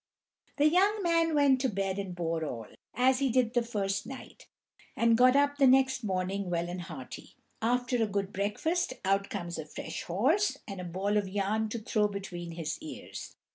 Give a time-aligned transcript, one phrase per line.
[0.57, 2.65] The young man went to bed and bore all,
[2.95, 4.47] as he did the first night,
[4.97, 7.35] and got up the next morning well and hearty.
[7.61, 11.77] After a good breakfast out comes a fresh horse, and a ball of yarn to
[11.77, 13.35] throw between his ears.